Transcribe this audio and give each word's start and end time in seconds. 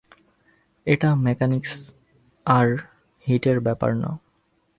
এটা 0.87 1.09
মেকানিকস 1.15 1.71
আর 2.45 2.67
হিট 3.27 3.43
এর 3.47 3.59
ব্যাপার 3.59 3.91
না। 3.95 4.09